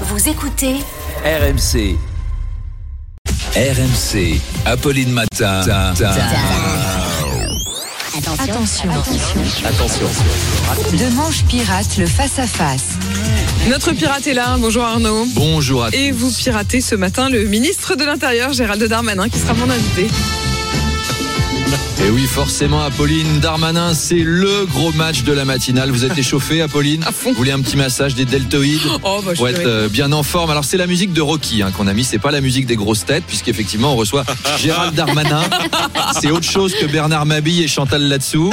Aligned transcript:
Vous 0.00 0.28
écoutez 0.28 0.74
RMC. 1.24 1.96
RMC. 3.54 4.40
Apolline 4.66 5.12
Matin. 5.12 5.60
Attention. 8.40 8.90
Attention. 9.64 10.06
Demanche 10.98 11.44
pirate 11.44 11.96
le 11.98 12.06
face-à-face. 12.06 12.94
Notre 13.68 13.92
pirate 13.92 14.26
est 14.26 14.34
là. 14.34 14.56
Bonjour 14.58 14.82
Arnaud. 14.82 15.26
Bonjour 15.34 15.84
à 15.84 15.92
tous. 15.92 15.96
Et 15.96 16.10
vous 16.10 16.32
piratez 16.32 16.80
ce 16.80 16.96
matin 16.96 17.28
le 17.30 17.44
ministre 17.44 17.94
de 17.94 18.04
l'Intérieur, 18.04 18.52
Gérald 18.52 18.82
Darmanin, 18.82 19.28
qui 19.28 19.38
sera 19.38 19.54
mon 19.54 19.70
invité. 19.70 20.08
Et 22.04 22.10
oui, 22.10 22.26
forcément, 22.26 22.80
Apolline 22.82 23.40
Darmanin, 23.40 23.94
c'est 23.94 24.16
le 24.18 24.66
gros 24.66 24.92
match 24.92 25.22
de 25.22 25.32
la 25.32 25.44
matinale. 25.44 25.90
Vous 25.90 26.04
êtes 26.04 26.16
échauffée, 26.18 26.60
Apolline 26.60 27.02
À 27.06 27.12
fond. 27.12 27.30
Vous 27.30 27.36
voulez 27.36 27.52
un 27.52 27.60
petit 27.60 27.76
massage 27.76 28.14
des 28.14 28.24
deltoïdes 28.24 28.80
Oh, 29.02 29.20
bah, 29.24 29.32
pour 29.34 29.48
être 29.48 29.66
euh, 29.66 29.88
bien 29.88 30.12
en 30.12 30.22
forme. 30.22 30.50
Alors 30.50 30.64
c'est 30.64 30.76
la 30.76 30.86
musique 30.86 31.12
de 31.12 31.20
Rocky 31.22 31.62
hein, 31.62 31.70
qu'on 31.70 31.86
a 31.86 31.92
mis, 31.94 32.04
c'est 32.04 32.18
pas 32.18 32.30
la 32.30 32.40
musique 32.40 32.66
des 32.66 32.76
grosses 32.76 33.04
têtes, 33.06 33.24
puisqu'effectivement 33.26 33.92
on 33.94 33.96
reçoit 33.96 34.24
Gérald 34.58 34.94
Darmanin. 34.94 35.42
C'est 36.20 36.30
autre 36.30 36.48
chose 36.48 36.74
que 36.74 36.84
Bernard 36.86 37.26
Mabille 37.26 37.62
et 37.62 37.68
Chantal 37.68 38.02
là-dessous. 38.02 38.52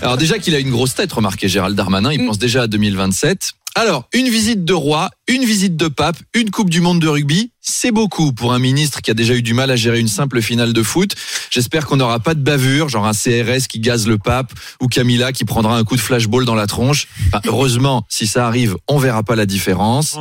Alors 0.00 0.16
déjà 0.16 0.38
qu'il 0.38 0.54
a 0.54 0.58
une 0.58 0.70
grosse 0.70 0.94
tête, 0.94 1.12
remarquez 1.12 1.48
Gérald 1.48 1.76
Darmanin, 1.76 2.12
il 2.12 2.22
Mm. 2.22 2.26
pense 2.26 2.38
déjà 2.38 2.62
à 2.62 2.66
2027. 2.66 3.52
Alors, 3.78 4.08
une 4.14 4.30
visite 4.30 4.64
de 4.64 4.72
roi, 4.72 5.10
une 5.28 5.44
visite 5.44 5.76
de 5.76 5.88
pape, 5.88 6.16
une 6.32 6.50
Coupe 6.50 6.70
du 6.70 6.80
Monde 6.80 6.98
de 6.98 7.08
rugby, 7.08 7.52
c'est 7.60 7.90
beaucoup 7.90 8.32
pour 8.32 8.54
un 8.54 8.58
ministre 8.58 9.02
qui 9.02 9.10
a 9.10 9.14
déjà 9.14 9.34
eu 9.34 9.42
du 9.42 9.52
mal 9.52 9.70
à 9.70 9.76
gérer 9.76 10.00
une 10.00 10.08
simple 10.08 10.40
finale 10.40 10.72
de 10.72 10.82
foot. 10.82 11.14
J'espère 11.50 11.84
qu'on 11.84 11.96
n'aura 11.96 12.18
pas 12.18 12.32
de 12.32 12.40
bavure, 12.40 12.88
genre 12.88 13.06
un 13.06 13.12
CRS 13.12 13.66
qui 13.68 13.80
gaze 13.80 14.06
le 14.06 14.16
pape 14.16 14.50
ou 14.80 14.86
Camilla 14.86 15.30
qui 15.32 15.44
prendra 15.44 15.76
un 15.76 15.84
coup 15.84 15.96
de 15.96 16.00
flashball 16.00 16.46
dans 16.46 16.54
la 16.54 16.66
tronche. 16.66 17.06
Enfin, 17.26 17.42
heureusement, 17.44 18.06
si 18.08 18.26
ça 18.26 18.46
arrive, 18.46 18.76
on 18.88 18.96
verra 18.96 19.22
pas 19.24 19.36
la 19.36 19.44
différence. 19.44 20.16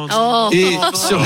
Et 0.52 0.78
sur, 0.94 1.22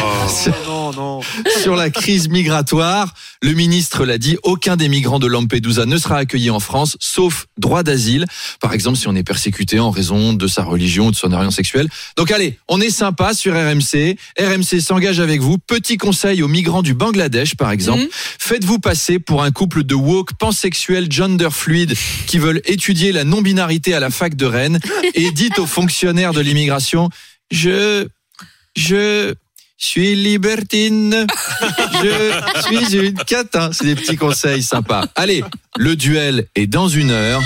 sur- 0.91 1.23
sur 1.61 1.75
la 1.75 1.89
crise 1.89 2.29
migratoire, 2.29 3.13
le 3.41 3.53
ministre 3.53 4.05
l'a 4.05 4.17
dit, 4.17 4.37
aucun 4.43 4.75
des 4.75 4.89
migrants 4.89 5.19
de 5.19 5.27
Lampedusa 5.27 5.85
ne 5.85 5.97
sera 5.97 6.17
accueilli 6.17 6.49
en 6.49 6.59
France, 6.59 6.97
sauf 6.99 7.45
droit 7.57 7.83
d'asile. 7.83 8.25
Par 8.59 8.73
exemple, 8.73 8.97
si 8.97 9.07
on 9.07 9.15
est 9.15 9.23
persécuté 9.23 9.79
en 9.79 9.91
raison 9.91 10.33
de 10.33 10.47
sa 10.47 10.63
religion 10.63 11.07
ou 11.07 11.11
de 11.11 11.15
son 11.15 11.27
orientation 11.31 11.51
sexuelle. 11.55 11.89
Donc 12.17 12.31
allez, 12.31 12.57
on 12.67 12.79
est 12.81 12.89
sympa 12.89 13.33
sur 13.33 13.53
RMC. 13.53 14.17
RMC 14.39 14.79
s'engage 14.81 15.19
avec 15.19 15.41
vous. 15.41 15.57
Petit 15.57 15.97
conseil 15.97 16.41
aux 16.43 16.47
migrants 16.47 16.81
du 16.81 16.93
Bangladesh, 16.93 17.55
par 17.55 17.71
exemple. 17.71 18.01
Mhm. 18.01 18.07
Faites-vous 18.39 18.79
passer 18.79 19.19
pour 19.19 19.43
un 19.43 19.51
couple 19.51 19.83
de 19.83 19.95
woke 19.95 20.33
pansexuels 20.39 21.11
gender 21.11 21.49
fluide 21.51 21.95
qui 22.27 22.37
veulent 22.39 22.61
étudier 22.65 23.11
la 23.11 23.23
non-binarité 23.23 23.93
à 23.93 23.99
la 23.99 24.09
fac 24.09 24.35
de 24.35 24.45
Rennes 24.45 24.79
et 25.15 25.31
dites 25.31 25.59
aux 25.59 25.65
fonctionnaires 25.65 26.33
de 26.33 26.41
l'immigration, 26.41 27.09
je, 27.51 28.07
je 28.75 29.33
suis 29.85 30.15
libertine, 30.15 31.25
je 32.03 32.61
suis 32.61 32.95
une 32.97 33.13
catin. 33.13 33.71
C'est 33.71 33.85
des 33.85 33.95
petits 33.95 34.17
conseils 34.17 34.63
sympas. 34.63 35.05
Allez, 35.15 35.43
le 35.77 35.95
duel 35.95 36.47
est 36.55 36.67
dans 36.67 36.87
une 36.87 37.11
heure. 37.11 37.41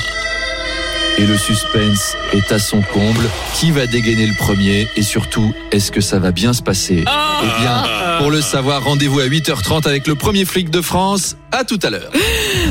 Et 1.19 1.27
le 1.27 1.37
suspense 1.37 2.17
est 2.33 2.51
à 2.51 2.57
son 2.57 2.81
comble. 2.81 3.29
Qui 3.59 3.69
va 3.69 3.85
dégainer 3.85 4.25
le 4.25 4.33
premier? 4.33 4.87
Et 4.95 5.03
surtout, 5.03 5.53
est-ce 5.71 5.91
que 5.91 6.01
ça 6.01 6.17
va 6.17 6.31
bien 6.31 6.53
se 6.53 6.63
passer? 6.63 7.05
Eh 7.05 7.61
bien, 7.61 7.83
pour 8.17 8.31
le 8.31 8.41
savoir, 8.41 8.83
rendez-vous 8.83 9.19
à 9.19 9.27
8h30 9.27 9.87
avec 9.87 10.07
le 10.07 10.15
premier 10.15 10.43
flic 10.43 10.71
de 10.71 10.81
France. 10.81 11.37
À 11.51 11.65
tout 11.65 11.79
à 11.83 11.91
l'heure. 11.91 12.11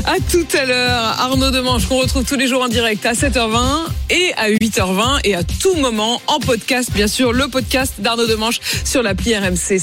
À 0.05 0.17
tout 0.19 0.45
à 0.57 0.65
l'heure. 0.65 1.01
Arnaud 1.17 1.51
Demange, 1.51 1.87
qu'on 1.87 1.97
retrouve 1.97 2.25
tous 2.25 2.35
les 2.35 2.47
jours 2.47 2.61
en 2.61 2.67
direct 2.67 3.05
à 3.05 3.13
7h20 3.13 3.85
et 4.09 4.33
à 4.35 4.49
8h20 4.49 5.21
et 5.23 5.33
à 5.33 5.43
tout 5.43 5.75
moment 5.75 6.21
en 6.27 6.39
podcast, 6.39 6.91
bien 6.93 7.07
sûr, 7.07 7.31
le 7.31 7.47
podcast 7.47 7.93
d'Arnaud 7.99 8.27
Demange 8.27 8.59
sur 8.83 9.01
l'appli 9.01 9.33
RMC. 9.33 9.79